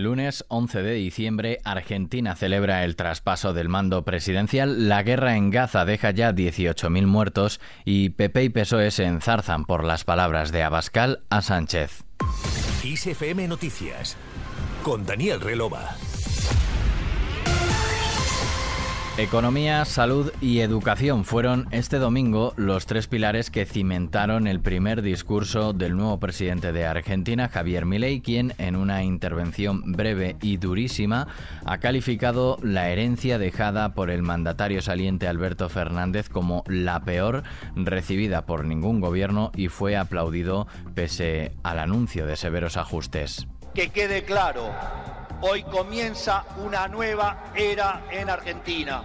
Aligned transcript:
Lunes 0.00 0.46
11 0.48 0.82
de 0.82 0.94
diciembre, 0.94 1.60
Argentina 1.62 2.34
celebra 2.34 2.84
el 2.84 2.96
traspaso 2.96 3.52
del 3.52 3.68
mando 3.68 4.02
presidencial. 4.04 4.88
La 4.88 5.02
guerra 5.02 5.36
en 5.36 5.50
Gaza 5.50 5.84
deja 5.84 6.10
ya 6.10 6.32
18.000 6.32 7.06
muertos 7.06 7.60
y 7.84 8.08
PP 8.10 8.44
y 8.44 8.48
PSOE 8.48 8.90
se 8.90 9.04
enzarzan 9.04 9.66
por 9.66 9.84
las 9.84 10.04
palabras 10.04 10.52
de 10.52 10.62
Abascal 10.62 11.22
a 11.28 11.42
Sánchez. 11.42 12.04
ISFM 12.82 13.46
Noticias 13.46 14.16
con 14.82 15.04
Daniel 15.04 15.40
Relova. 15.40 15.96
Economía, 19.20 19.84
salud 19.84 20.32
y 20.40 20.60
educación 20.60 21.26
fueron 21.26 21.68
este 21.72 21.98
domingo 21.98 22.54
los 22.56 22.86
tres 22.86 23.06
pilares 23.06 23.50
que 23.50 23.66
cimentaron 23.66 24.46
el 24.46 24.60
primer 24.60 25.02
discurso 25.02 25.74
del 25.74 25.94
nuevo 25.94 26.18
presidente 26.18 26.72
de 26.72 26.86
Argentina, 26.86 27.50
Javier 27.50 27.84
Milei, 27.84 28.22
quien 28.22 28.54
en 28.56 28.76
una 28.76 29.04
intervención 29.04 29.92
breve 29.92 30.36
y 30.40 30.56
durísima 30.56 31.28
ha 31.66 31.78
calificado 31.78 32.56
la 32.62 32.88
herencia 32.88 33.38
dejada 33.38 33.92
por 33.92 34.08
el 34.08 34.22
mandatario 34.22 34.80
saliente 34.80 35.28
Alberto 35.28 35.68
Fernández 35.68 36.30
como 36.30 36.64
la 36.66 37.00
peor 37.00 37.42
recibida 37.74 38.46
por 38.46 38.64
ningún 38.64 39.00
gobierno 39.00 39.52
y 39.54 39.68
fue 39.68 39.98
aplaudido 39.98 40.66
pese 40.94 41.52
al 41.62 41.78
anuncio 41.78 42.24
de 42.24 42.36
severos 42.36 42.78
ajustes. 42.78 43.46
Que 43.74 43.90
quede 43.90 44.24
claro, 44.24 44.72
Hoy 45.42 45.62
comienza 45.62 46.44
una 46.58 46.86
nueva 46.86 47.44
era 47.54 48.02
en 48.10 48.28
Argentina. 48.28 49.02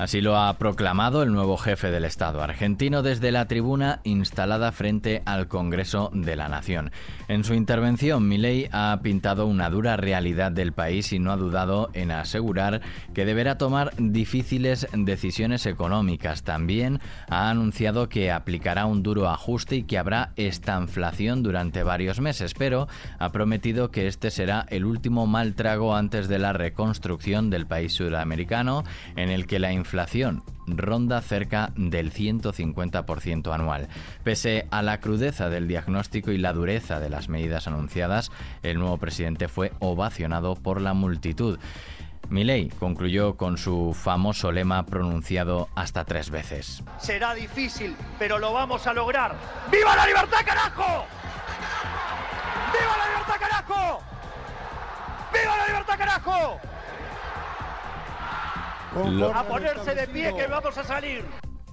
Así 0.00 0.22
lo 0.22 0.38
ha 0.38 0.56
proclamado 0.56 1.22
el 1.22 1.30
nuevo 1.30 1.58
jefe 1.58 1.90
del 1.90 2.06
Estado 2.06 2.42
argentino 2.42 3.02
desde 3.02 3.32
la 3.32 3.46
tribuna 3.46 4.00
instalada 4.02 4.72
frente 4.72 5.20
al 5.26 5.46
Congreso 5.46 6.10
de 6.14 6.36
la 6.36 6.48
Nación. 6.48 6.90
En 7.28 7.44
su 7.44 7.52
intervención, 7.52 8.26
Milei 8.26 8.70
ha 8.72 8.98
pintado 9.02 9.44
una 9.44 9.68
dura 9.68 9.98
realidad 9.98 10.52
del 10.52 10.72
país 10.72 11.12
y 11.12 11.18
no 11.18 11.32
ha 11.32 11.36
dudado 11.36 11.90
en 11.92 12.12
asegurar 12.12 12.80
que 13.12 13.26
deberá 13.26 13.58
tomar 13.58 13.92
difíciles 13.98 14.88
decisiones 14.94 15.66
económicas. 15.66 16.44
También 16.44 17.00
ha 17.28 17.50
anunciado 17.50 18.08
que 18.08 18.32
aplicará 18.32 18.86
un 18.86 19.02
duro 19.02 19.28
ajuste 19.28 19.76
y 19.76 19.82
que 19.82 19.98
habrá 19.98 20.32
estanflación 20.36 21.42
durante 21.42 21.82
varios 21.82 22.20
meses, 22.20 22.54
pero 22.54 22.88
ha 23.18 23.32
prometido 23.32 23.90
que 23.90 24.06
este 24.06 24.30
será 24.30 24.64
el 24.70 24.86
último 24.86 25.26
mal 25.26 25.54
trago 25.54 25.94
antes 25.94 26.26
de 26.26 26.38
la 26.38 26.54
reconstrucción 26.54 27.50
del 27.50 27.66
país 27.66 27.92
sudamericano 27.92 28.82
en 29.14 29.28
el 29.28 29.46
que 29.46 29.58
la 29.58 29.74
inflación 29.74 29.89
inflación 29.90 30.44
ronda 30.68 31.20
cerca 31.20 31.72
del 31.74 32.12
150% 32.12 33.52
anual. 33.52 33.88
Pese 34.22 34.68
a 34.70 34.82
la 34.82 35.00
crudeza 35.00 35.48
del 35.48 35.66
diagnóstico 35.66 36.30
y 36.30 36.38
la 36.38 36.52
dureza 36.52 37.00
de 37.00 37.10
las 37.10 37.28
medidas 37.28 37.66
anunciadas, 37.66 38.30
el 38.62 38.78
nuevo 38.78 38.98
presidente 38.98 39.48
fue 39.48 39.72
ovacionado 39.80 40.54
por 40.54 40.80
la 40.80 40.94
multitud. 40.94 41.58
Milei 42.28 42.68
concluyó 42.68 43.36
con 43.36 43.58
su 43.58 43.92
famoso 44.00 44.52
lema 44.52 44.86
pronunciado 44.86 45.68
hasta 45.74 46.04
tres 46.04 46.30
veces. 46.30 46.84
Será 47.00 47.34
difícil, 47.34 47.96
pero 48.16 48.38
lo 48.38 48.52
vamos 48.52 48.86
a 48.86 48.94
lograr. 48.94 49.34
¡Viva 49.72 49.96
la 49.96 50.06
libertad, 50.06 50.38
carajo! 50.46 51.04
¡Viva 52.72 52.96
la 52.96 53.06
libertad, 53.08 53.40
carajo! 53.40 54.02
¡Viva 55.32 55.56
la 55.56 55.66
libertad, 55.66 55.98
carajo! 55.98 56.69
A 59.34 59.44
ponerse 59.44 59.94
de 59.94 60.06
pie 60.08 60.34
que 60.34 60.46
vamos 60.46 60.76
a 60.76 60.84
salir. 60.84 61.24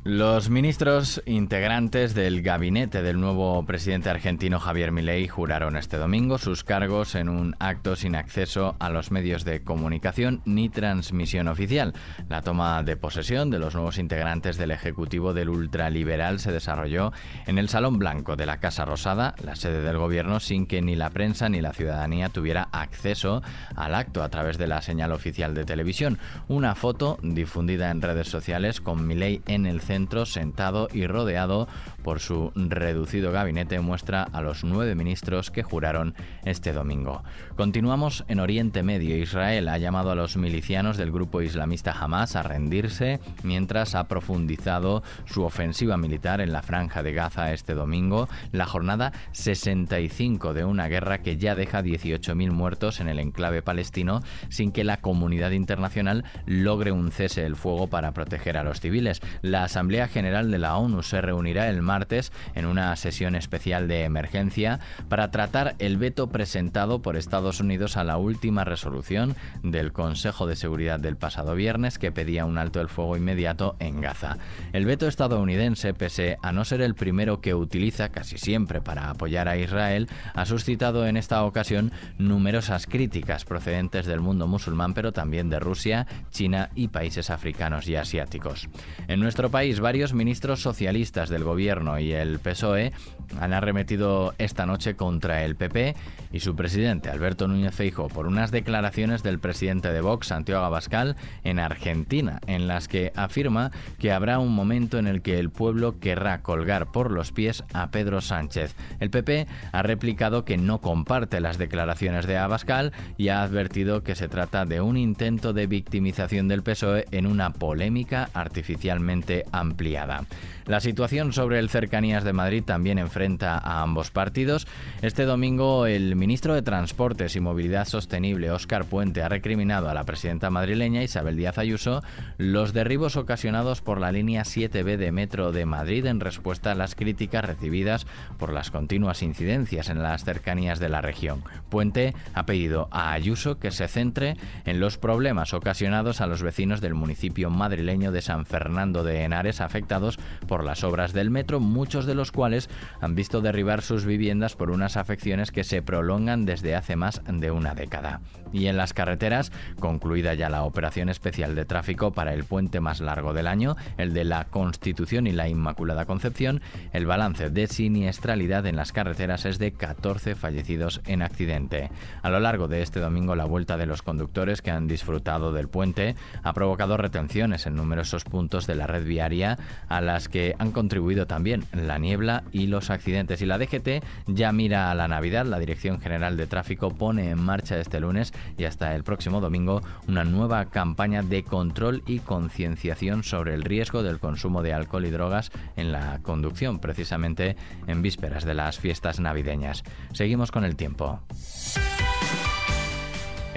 Los 0.08 0.50
ministros 0.50 1.22
integrantes 1.26 2.16
del 2.16 2.42
gabinete 2.42 3.02
del 3.02 3.20
nuevo 3.20 3.66
presidente 3.66 4.10
argentino 4.10 4.58
Javier 4.58 4.94
Milei 4.94 5.28
juraron 5.28 5.76
este 5.76 5.98
domingo 5.98 6.38
sus 6.38 6.64
cargos 6.64 7.14
en 7.14 7.28
un 7.28 7.58
acto 7.60 7.98
sin 7.98 8.16
acceso 8.16 8.78
a 8.80 8.90
los 8.90 9.12
medios 9.12 9.44
de 9.44 9.64
comunicación 9.64 10.42
ni 10.46 10.70
transmisión 10.70 11.50
oficial. 11.50 11.92
La 12.30 12.42
toma 12.42 12.84
de 12.84 12.96
posesión 12.96 13.50
de 13.50 13.60
los 13.60 13.76
nuevos 13.76 13.98
integrantes 13.98 14.56
del 14.56 14.72
Ejecutivo 14.72 15.34
del 15.34 15.50
ultraliberal 15.50 16.40
se 16.40 16.54
desarrolló 16.54 17.12
en 17.46 17.58
el 17.58 17.68
Salón 17.68 18.00
Blanco 18.00 18.38
de 18.38 18.46
la 18.46 18.62
Casa 18.62 18.86
Rosada, 18.86 19.36
la 19.44 19.58
sede 19.58 19.82
del 19.82 19.98
gobierno, 19.98 20.40
sin 20.40 20.68
que 20.68 20.82
ni 20.82 20.96
la 20.96 21.10
prensa 21.10 21.50
ni 21.50 21.60
la 21.60 21.74
ciudadanía 21.74 22.30
tuviera 22.30 22.70
acceso 22.72 23.44
al 23.76 23.94
acto 23.94 24.24
a 24.24 24.30
través 24.30 24.58
de 24.58 24.68
la 24.68 24.82
señal 24.82 25.12
oficial 25.12 25.54
de 25.54 25.66
televisión. 25.66 26.18
Una 26.48 26.76
foto 26.76 27.20
difundida 27.22 27.92
en 27.92 28.02
redes 28.02 28.30
sociales 28.30 28.80
con 28.80 29.06
Milei 29.06 29.42
en 29.48 29.66
el 29.66 29.82
centro 29.82 29.97
sentado 30.26 30.88
y 30.94 31.08
rodeado 31.08 31.68
por 32.04 32.20
su 32.20 32.52
reducido 32.56 33.32
gabinete, 33.32 33.80
muestra 33.80 34.24
a 34.24 34.42
los 34.42 34.64
nueve 34.64 34.96
ministros 34.96 35.50
que 35.50 35.64
juraron 35.64 36.14
este 36.46 36.72
domingo. 36.72 37.24
Continuamos 37.56 38.24
en 38.28 38.40
Oriente 38.40 38.84
Medio. 38.84 39.18
Israel 39.18 39.68
ha 39.68 39.78
llamado 39.78 40.12
a 40.12 40.16
los 40.16 40.38
milicianos 40.38 40.98
del 40.98 41.12
grupo 41.12 41.42
islamista 41.42 41.92
Hamas 41.92 42.36
a 42.36 42.44
rendirse 42.44 43.20
mientras 43.44 43.96
ha 43.96 44.08
profundizado 44.08 45.04
su 45.26 45.44
ofensiva 45.44 45.98
militar 45.98 46.42
en 46.42 46.54
la 46.54 46.62
franja 46.62 47.02
de 47.02 47.14
Gaza 47.14 47.52
este 47.52 47.74
domingo, 47.74 48.30
la 48.52 48.66
jornada 48.66 49.12
65 49.32 50.54
de 50.54 50.64
una 50.64 50.88
guerra 50.88 51.18
que 51.18 51.38
ya 51.38 51.56
deja 51.56 51.82
18.000 51.82 52.52
muertos 52.52 53.00
en 53.00 53.10
el 53.10 53.20
enclave 53.20 53.62
palestino 53.62 54.22
sin 54.50 54.72
que 54.72 54.84
la 54.84 54.98
comunidad 54.98 55.52
internacional 55.52 56.24
logre 56.46 56.92
un 56.92 57.12
cese 57.12 57.42
del 57.42 57.56
fuego 57.56 57.88
para 57.88 58.12
proteger 58.12 58.58
a 58.58 58.64
los 58.64 58.80
civiles. 58.80 59.22
La 59.42 59.68
General 60.08 60.52
de 60.52 60.58
la 60.58 60.78
ONU 60.78 61.02
se 61.02 61.22
reunirá 61.22 61.70
el 61.70 61.82
martes 61.82 62.32
en 62.56 62.66
una 62.66 62.96
sesión 62.96 63.36
especial 63.36 63.88
de 63.88 64.04
emergencia 64.04 64.80
para 65.08 65.32
tratar 65.32 65.76
el 65.80 65.98
veto 65.98 66.28
presentado 66.28 67.02
por 67.02 67.16
Estados 67.16 67.62
Unidos 67.62 67.96
a 67.96 68.04
la 68.04 68.18
última 68.18 68.66
resolución 68.66 69.36
del 69.64 69.94
Consejo 69.94 70.46
de 70.46 70.56
Seguridad 70.56 71.00
del 71.00 71.16
pasado 71.16 71.56
viernes 71.56 71.98
que 71.98 72.12
pedía 72.12 72.46
un 72.46 72.58
alto 72.58 72.82
el 72.82 72.90
fuego 72.90 73.16
inmediato 73.16 73.76
en 73.80 74.02
Gaza. 74.02 74.38
El 74.74 74.86
veto 74.86 75.08
estadounidense, 75.08 75.94
pese 75.94 76.38
a 76.42 76.52
no 76.52 76.66
ser 76.66 76.82
el 76.82 76.96
primero 76.96 77.40
que 77.42 77.56
utiliza 77.56 78.10
casi 78.10 78.38
siempre 78.38 78.82
para 78.82 79.10
apoyar 79.10 79.48
a 79.48 79.58
Israel, 79.58 80.10
ha 80.34 80.46
suscitado 80.46 81.08
en 81.08 81.18
esta 81.18 81.44
ocasión 81.44 81.92
numerosas 82.18 82.88
críticas 82.88 83.46
procedentes 83.46 84.06
del 84.06 84.20
mundo 84.20 84.48
musulmán, 84.48 84.94
pero 84.94 85.14
también 85.14 85.50
de 85.50 85.60
Rusia, 85.60 86.08
China 86.32 86.70
y 86.76 86.90
países 86.90 87.30
africanos 87.30 87.88
y 87.88 87.96
asiáticos. 87.96 88.70
En 89.08 89.20
nuestro 89.20 89.50
país, 89.50 89.67
varios 89.76 90.14
ministros 90.14 90.62
socialistas 90.62 91.30
del 91.30 91.44
gobierno 91.44 92.00
y 92.00 92.14
el 92.14 92.40
PSOE 92.40 92.94
han 93.40 93.54
arremetido 93.54 94.34
esta 94.38 94.66
noche 94.66 94.96
contra 94.96 95.44
el 95.44 95.56
PP 95.56 95.96
y 96.32 96.40
su 96.40 96.56
presidente 96.56 97.10
Alberto 97.10 97.48
Núñez 97.48 97.76
Feijo 97.76 98.08
por 98.08 98.28
unas 98.28 98.52
declaraciones 98.52 99.24
del 99.24 99.40
presidente 99.40 99.92
de 99.92 100.02
Vox, 100.02 100.28
Santiago 100.28 100.64
Abascal, 100.64 101.16
en 101.44 101.60
Argentina, 101.60 102.40
en 102.48 102.68
las 102.68 102.88
que 102.88 103.12
afirma 103.16 103.72
que 104.00 104.12
habrá 104.12 104.40
un 104.40 104.54
momento 104.54 104.98
en 104.98 105.08
el 105.08 105.22
que 105.22 105.40
el 105.40 105.50
pueblo 105.50 106.00
querrá 106.00 106.42
colgar 106.42 106.92
por 106.92 107.12
los 107.12 107.32
pies 107.32 107.64
a 107.74 107.92
Pedro 107.92 108.22
Sánchez. 108.22 108.76
El 109.00 109.10
PP 109.10 109.48
ha 109.72 109.84
replicado 109.84 110.46
que 110.46 110.58
no 110.58 110.80
comparte 110.80 111.42
las 111.42 111.58
declaraciones 111.58 112.26
de 112.26 112.38
Abascal 112.38 112.94
y 113.18 113.30
ha 113.30 113.44
advertido 113.44 114.04
que 114.04 114.16
se 114.16 114.30
trata 114.30 114.66
de 114.66 114.82
un 114.82 114.98
intento 114.98 115.54
de 115.54 115.68
victimización 115.68 116.48
del 116.48 116.64
PSOE 116.64 117.06
en 117.12 117.28
una 117.28 117.52
polémica 117.52 118.30
artificialmente 118.34 119.46
ampliada. 119.60 120.26
La 120.68 120.82
situación 120.82 121.32
sobre 121.32 121.60
el 121.60 121.70
cercanías 121.70 122.26
de 122.26 122.34
Madrid 122.34 122.62
también 122.62 123.00
enfrenta 123.00 123.58
a 123.58 123.82
ambos 123.82 124.12
partidos. 124.12 124.68
Este 125.02 125.24
domingo 125.24 125.86
el 125.86 126.18
ministro 126.18 126.54
de 126.54 126.62
Transportes 126.62 127.38
y 127.38 127.40
Movilidad 127.40 127.88
Sostenible, 127.88 128.52
Óscar 128.52 128.84
Puente, 128.84 129.22
ha 129.22 129.30
recriminado 129.30 129.90
a 129.90 129.94
la 129.94 130.04
presidenta 130.04 130.50
madrileña 130.50 131.04
Isabel 131.04 131.38
Díaz 131.38 131.58
Ayuso 131.58 132.04
los 132.38 132.74
derribos 132.74 133.16
ocasionados 133.16 133.82
por 133.82 134.02
la 134.02 134.12
línea 134.12 134.44
7B 134.44 134.98
de 134.98 135.14
Metro 135.14 135.54
de 135.54 135.66
Madrid 135.66 136.06
en 136.06 136.20
respuesta 136.20 136.74
a 136.74 136.76
las 136.76 136.96
críticas 136.96 137.46
recibidas 137.46 138.06
por 138.38 138.52
las 138.52 138.70
continuas 138.70 139.24
incidencias 139.24 139.88
en 139.88 140.04
las 140.04 140.26
cercanías 140.26 140.80
de 140.80 140.90
la 140.90 141.00
región. 141.00 141.44
Puente 141.70 142.14
ha 142.34 142.46
pedido 142.46 142.90
a 142.92 143.14
Ayuso 143.14 143.58
que 143.58 143.72
se 143.72 143.88
centre 143.88 144.36
en 144.66 144.82
los 144.82 144.98
problemas 144.98 145.54
ocasionados 145.54 146.20
a 146.20 146.28
los 146.28 146.44
vecinos 146.44 146.82
del 146.82 146.94
municipio 146.94 147.50
madrileño 147.50 148.12
de 148.12 148.22
San 148.22 148.46
Fernando 148.46 149.06
de 149.06 149.24
Henares 149.24 149.47
afectados 149.62 150.20
por 150.48 150.64
las 150.64 150.84
obras 150.84 151.14
del 151.14 151.30
metro, 151.30 151.60
muchos 151.60 152.06
de 152.06 152.16
los 152.16 152.32
cuales 152.32 152.70
han 153.02 153.16
visto 153.16 153.42
derribar 153.42 153.82
sus 153.82 154.06
viviendas 154.06 154.56
por 154.56 154.72
unas 154.72 154.98
afecciones 154.98 155.52
que 155.52 155.64
se 155.64 155.82
prolongan 155.82 156.46
desde 156.46 156.76
hace 156.76 156.96
más 156.96 157.22
de 157.28 157.52
una 157.52 157.74
década. 157.74 158.22
Y 158.52 158.68
en 158.68 158.78
las 158.78 158.94
carreteras, 158.94 159.52
concluida 159.80 160.34
ya 160.34 160.50
la 160.50 160.64
operación 160.64 161.10
especial 161.10 161.56
de 161.56 161.66
tráfico 161.66 162.12
para 162.12 162.34
el 162.34 162.44
puente 162.44 162.80
más 162.80 163.02
largo 163.02 163.34
del 163.34 163.48
año, 163.48 163.76
el 163.98 164.14
de 164.14 164.24
la 164.24 164.46
Constitución 164.46 165.28
y 165.28 165.32
la 165.32 165.50
Inmaculada 165.50 166.06
Concepción, 166.06 166.62
el 166.94 167.06
balance 167.06 167.50
de 167.50 167.68
siniestralidad 167.68 168.66
en 168.66 168.76
las 168.76 168.92
carreteras 168.92 169.46
es 169.46 169.60
de 169.60 169.72
14 169.72 170.36
fallecidos 170.36 171.02
en 171.06 171.22
accidente. 171.22 171.90
A 172.22 172.30
lo 172.30 172.40
largo 172.40 172.68
de 172.68 172.82
este 172.82 173.00
domingo, 173.00 173.36
la 173.36 173.46
vuelta 173.46 173.78
de 173.78 173.86
los 173.86 174.02
conductores 174.02 174.62
que 174.62 174.72
han 174.72 174.88
disfrutado 174.88 175.52
del 175.52 175.68
puente 175.68 176.16
ha 176.44 176.54
provocado 176.54 176.98
retenciones 176.98 177.66
en 177.66 177.76
numerosos 177.76 178.24
puntos 178.24 178.68
de 178.68 178.76
la 178.76 178.88
red 178.88 179.06
viaria 179.06 179.37
a 179.44 180.02
las 180.02 180.30
que 180.30 180.56
han 180.60 180.72
contribuido 180.72 181.28
también 181.28 181.66
la 181.72 181.98
niebla 181.98 182.44
y 182.52 182.68
los 182.68 182.90
accidentes. 182.90 183.42
Y 183.42 183.46
la 183.46 183.58
DGT 183.58 184.04
ya 184.28 184.52
mira 184.52 184.92
a 184.92 184.96
la 184.96 185.08
Navidad. 185.08 185.46
La 185.46 185.60
Dirección 185.60 186.00
General 186.00 186.38
de 186.38 186.48
Tráfico 186.48 186.90
pone 186.90 187.30
en 187.30 187.40
marcha 187.40 187.78
este 187.78 188.00
lunes 188.00 188.34
y 188.58 188.66
hasta 188.66 188.96
el 188.96 189.04
próximo 189.04 189.42
domingo 189.42 189.82
una 190.08 190.24
nueva 190.24 190.66
campaña 190.66 191.22
de 191.24 191.44
control 191.44 192.04
y 192.06 192.20
concienciación 192.20 193.24
sobre 193.24 193.54
el 193.54 193.64
riesgo 193.64 194.04
del 194.04 194.20
consumo 194.20 194.62
de 194.62 194.74
alcohol 194.74 195.06
y 195.06 195.12
drogas 195.12 195.52
en 195.76 195.92
la 195.92 196.20
conducción, 196.22 196.80
precisamente 196.80 197.56
en 197.88 198.02
vísperas 198.02 198.46
de 198.46 198.54
las 198.54 198.80
fiestas 198.80 199.20
navideñas. 199.20 199.84
Seguimos 200.14 200.52
con 200.52 200.64
el 200.64 200.76
tiempo. 200.76 201.20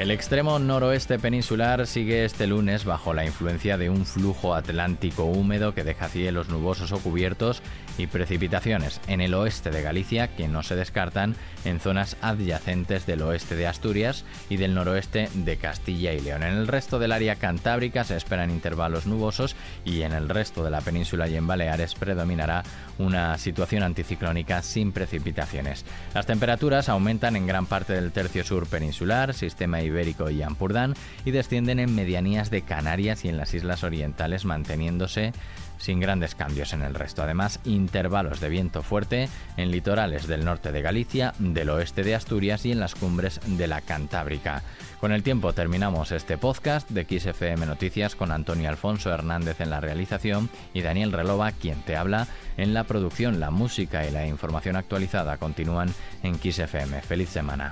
El 0.01 0.11
extremo 0.11 0.59
noroeste 0.59 1.19
peninsular 1.19 1.87
sigue 1.87 2.25
este 2.25 2.47
lunes 2.47 2.87
bajo 2.87 3.13
la 3.13 3.27
influencia 3.27 3.77
de 3.77 3.91
un 3.91 4.07
flujo 4.07 4.55
atlántico 4.55 5.25
húmedo 5.25 5.75
que 5.75 5.85
deja 5.85 6.09
cielos 6.09 6.49
nubosos 6.49 6.91
o 6.93 6.99
cubiertos 7.01 7.61
y 7.99 8.07
precipitaciones 8.07 8.99
en 9.09 9.21
el 9.21 9.35
oeste 9.35 9.69
de 9.69 9.83
Galicia 9.83 10.29
que 10.29 10.49
no 10.49 10.63
se 10.63 10.75
descartan 10.75 11.37
en 11.67 11.81
zonas 11.81 12.17
adyacentes 12.23 13.05
del 13.05 13.21
oeste 13.21 13.57
de 13.57 13.67
Asturias 13.67 14.25
y 14.49 14.57
del 14.57 14.73
noroeste 14.73 15.29
de 15.35 15.59
Castilla 15.59 16.15
y 16.15 16.21
León. 16.21 16.45
En 16.45 16.55
el 16.55 16.67
resto 16.67 16.99
del 16.99 17.13
área 17.13 17.37
cantábrica 17.37 18.03
se 18.03 18.17
esperan 18.17 18.51
intervalos 18.51 19.05
nubosos 19.05 19.55
y 19.85 20.01
en 20.01 20.15
el 20.15 20.31
resto 20.31 20.65
de 20.65 20.71
la 20.71 20.81
península 20.81 21.29
y 21.29 21.37
en 21.37 21.47
Baleares 21.47 21.95
predominará 21.95 22.63
una 22.97 23.37
situación 23.37 23.83
anticiclónica 23.83 24.63
sin 24.63 24.93
precipitaciones. 24.93 25.85
Las 26.15 26.25
temperaturas 26.25 26.89
aumentan 26.89 27.37
en 27.37 27.47
gran 27.47 27.67
parte 27.67 27.93
del 27.93 28.13
tercio 28.13 28.45
sur 28.45 28.67
peninsular, 28.67 29.35
sistema 29.35 29.83
ibérico 29.91 30.31
y 30.31 30.43
Ampurdán 30.43 30.95
y 31.25 31.31
descienden 31.31 31.79
en 31.79 31.95
medianías 31.95 32.51
de 32.51 32.63
Canarias 32.63 33.25
y 33.25 33.29
en 33.29 33.37
las 33.37 33.55
islas 33.55 33.85
orientales 33.85 34.45
manteniéndose 34.45 35.33
sin 35.81 35.99
grandes 35.99 36.35
cambios 36.35 36.73
en 36.73 36.83
el 36.83 36.95
resto. 36.95 37.23
Además, 37.23 37.59
intervalos 37.65 38.41
de 38.41 38.49
viento 38.49 38.83
fuerte 38.83 39.29
en 39.57 39.71
litorales 39.71 40.27
del 40.27 40.45
norte 40.45 40.73
de 40.73 40.83
Galicia, 40.83 41.35
del 41.39 41.71
oeste 41.71 42.05
de 42.05 42.15
Asturias 42.15 42.65
y 42.67 42.73
en 42.73 42.81
las 42.81 42.95
cumbres 42.95 43.41
de 43.47 43.67
la 43.67 43.81
Cantábrica. 43.81 44.63
Con 45.01 45.13
el 45.13 45.23
tiempo 45.23 45.55
terminamos 45.55 46.13
este 46.13 46.37
podcast 46.37 46.89
de 46.91 47.05
XFM 47.05 47.65
Noticias 47.67 48.15
con 48.15 48.31
Antonio 48.31 48.69
Alfonso 48.69 49.11
Hernández 49.11 49.61
en 49.61 49.71
la 49.71 49.81
realización 49.81 50.51
y 50.75 50.83
Daniel 50.83 51.13
Relova 51.13 51.53
quien 51.53 51.81
te 51.83 51.97
habla 51.97 52.29
en 52.59 52.75
la 52.75 52.85
producción. 52.85 53.41
La 53.41 53.51
música 53.51 54.07
y 54.07 54.11
la 54.11 54.27
información 54.27 54.77
actualizada 54.77 55.39
continúan 55.39 55.93
en 56.23 56.35
XFM. 56.35 57.01
Feliz 57.01 57.31
semana. 57.31 57.71